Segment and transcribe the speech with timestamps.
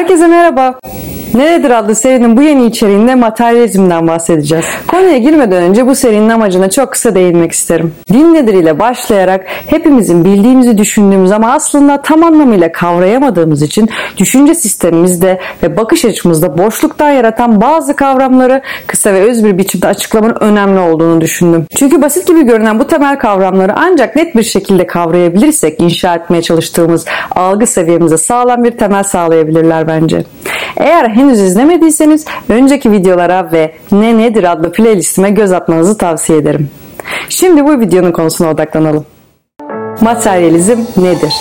[0.00, 0.80] Herkese merhaba.
[1.34, 4.64] Neredir adlı serinin bu yeni içeriğinde materyalizmden bahsedeceğiz.
[4.86, 7.94] Konuya girmeden önce bu serinin amacına çok kısa değinmek isterim.
[8.12, 15.40] Din nedir ile başlayarak hepimizin bildiğimizi düşündüğümüz ama aslında tam anlamıyla kavrayamadığımız için düşünce sistemimizde
[15.62, 21.20] ve bakış açımızda boşluktan yaratan bazı kavramları kısa ve öz bir biçimde açıklamanın önemli olduğunu
[21.20, 21.66] düşündüm.
[21.74, 27.04] Çünkü basit gibi görünen bu temel kavramları ancak net bir şekilde kavrayabilirsek inşa etmeye çalıştığımız
[27.30, 30.24] algı seviyemize sağlam bir temel sağlayabilirler bence.
[30.80, 36.70] Eğer henüz izlemediyseniz önceki videolara ve Ne Nedir adlı playlistime göz atmanızı tavsiye ederim.
[37.28, 39.06] Şimdi bu videonun konusuna odaklanalım.
[40.00, 41.34] Materyalizm nedir?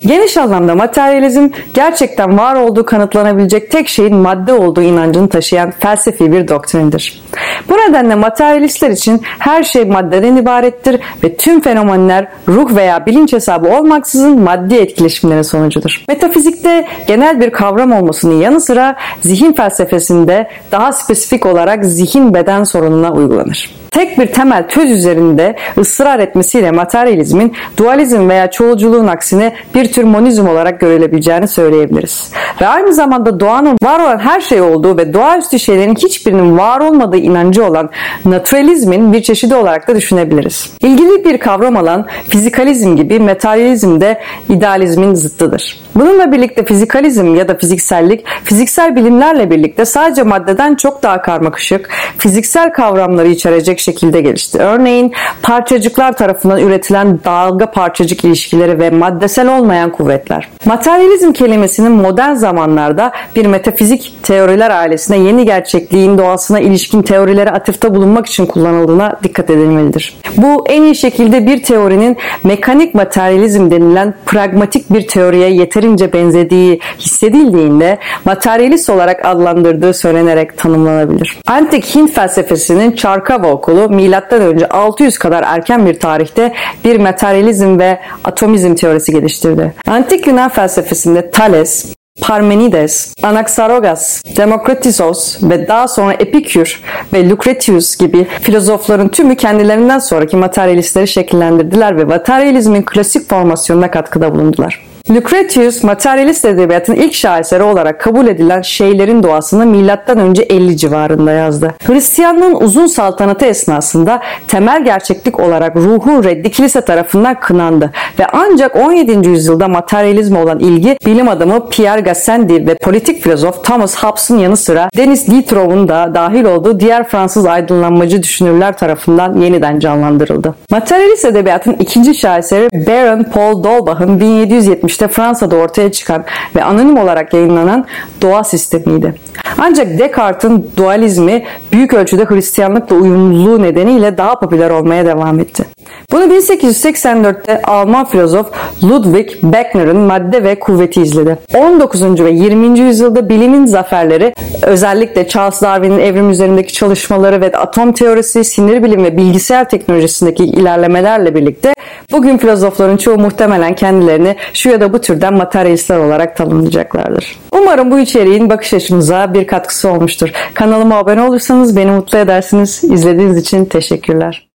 [0.00, 6.48] Geniş anlamda materyalizm gerçekten var olduğu kanıtlanabilecek tek şeyin madde olduğu inancını taşıyan felsefi bir
[6.48, 7.22] doktrindir.
[7.68, 13.68] Bu nedenle materyalistler için her şey maddeden ibarettir ve tüm fenomenler ruh veya bilinç hesabı
[13.68, 16.04] olmaksızın maddi etkileşimlerin sonucudur.
[16.08, 23.12] Metafizikte genel bir kavram olmasının yanı sıra zihin felsefesinde daha spesifik olarak zihin beden sorununa
[23.12, 30.04] uygulanır tek bir temel töz üzerinde ısrar etmesiyle materyalizmin dualizm veya çoğulculuğun aksine bir tür
[30.04, 32.32] monizm olarak görülebileceğini söyleyebiliriz.
[32.60, 37.16] Ve aynı zamanda doğanın var olan her şey olduğu ve doğaüstü şeylerin hiçbirinin var olmadığı
[37.16, 37.90] inancı olan
[38.24, 40.72] naturalizmin bir çeşidi olarak da düşünebiliriz.
[40.80, 45.80] İlgili bir kavram olan fizikalizm gibi materyalizm de idealizmin zıttıdır.
[45.94, 52.72] Bununla birlikte fizikalizm ya da fiziksellik fiziksel bilimlerle birlikte sadece maddeden çok daha karmaşık, fiziksel
[52.72, 54.58] kavramları içerecek şekilde gelişti.
[54.58, 60.48] Örneğin parçacıklar tarafından üretilen dalga parçacık ilişkileri ve maddesel olmayan kuvvetler.
[60.64, 68.26] Materyalizm kelimesinin modern zamanlarda bir metafizik teoriler ailesine yeni gerçekliğin doğasına ilişkin teorilere atıfta bulunmak
[68.26, 70.16] için kullanıldığına dikkat edilmelidir.
[70.36, 77.98] Bu en iyi şekilde bir teorinin mekanik materyalizm denilen pragmatik bir teoriye yeterince benzediği hissedildiğinde
[78.24, 81.38] materyalist olarak adlandırdığı söylenerek tanımlanabilir.
[81.46, 86.52] Antik Hint felsefesinin Çarkava okulu milattan önce 600 kadar erken bir tarihte
[86.84, 89.74] bir materyalizm ve atomizm teorisi geliştirdi.
[89.86, 96.80] Antik Yunan felsefesinde Thales, Parmenides, Anaxagoras, Demokritos ve daha sonra Epikür
[97.12, 104.89] ve Lucretius gibi filozofların tümü kendilerinden sonraki materyalistleri şekillendirdiler ve materyalizmin klasik formasyonuna katkıda bulundular.
[105.10, 110.42] Lucretius, materyalist edebiyatın ilk şaheseri olarak kabul edilen şeylerin doğasını M.Ö.
[110.48, 111.74] 50 civarında yazdı.
[111.86, 119.28] Hristiyanlığın uzun saltanatı esnasında temel gerçeklik olarak ruhun reddi kilise tarafından kınandı ve ancak 17.
[119.28, 124.88] yüzyılda materyalizme olan ilgi bilim adamı Pierre Gassendi ve politik filozof Thomas Hobbes'ın yanı sıra
[124.96, 130.54] Denis Diderot'un da dahil olduğu diğer Fransız aydınlanmacı düşünürler tarafından yeniden canlandırıldı.
[130.70, 136.24] Materyalist edebiyatın ikinci şaheseri Baron Paul Dolbach'ın 1770 1970'te Fransa'da ortaya çıkan
[136.56, 137.86] ve anonim olarak yayınlanan
[138.22, 139.14] doğa sistemiydi.
[139.58, 145.64] Ancak Descartes'in dualizmi büyük ölçüde Hristiyanlıkla uyumluluğu nedeniyle daha popüler olmaya devam etti.
[146.12, 148.46] Bunu 1884'te Alman filozof
[148.82, 151.38] Ludwig Beckner'ın Madde ve Kuvveti izledi.
[151.54, 152.24] 19.
[152.24, 152.78] ve 20.
[152.78, 159.16] yüzyılda bilimin zaferleri özellikle Charles Darwin'in evrim üzerindeki çalışmaları ve atom teorisi, sinir bilim ve
[159.16, 161.74] bilgisayar teknolojisindeki ilerlemelerle birlikte
[162.12, 167.38] bugün filozofların çoğu muhtemelen kendilerini şu ya da bu türden materyalistler olarak tanımlayacaklardır.
[167.52, 170.30] Umarım bu içeriğin bakış açımıza bir katkısı olmuştur.
[170.54, 172.84] Kanalıma abone olursanız beni mutlu edersiniz.
[172.84, 174.46] İzlediğiniz için teşekkürler.